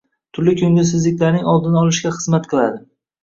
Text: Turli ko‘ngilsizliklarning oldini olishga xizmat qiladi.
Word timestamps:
Turli 0.35 0.53
ko‘ngilsizliklarning 0.61 1.45
oldini 1.53 1.79
olishga 1.83 2.13
xizmat 2.17 2.47
qiladi. 2.55 2.81